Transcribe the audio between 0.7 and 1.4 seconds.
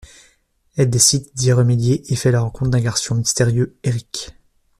Elle décide